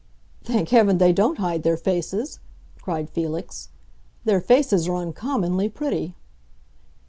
[0.43, 2.39] "Thank Heaven they don't hide their faces!"
[2.81, 3.69] cried Felix.
[4.25, 6.15] "Their faces are uncommonly pretty."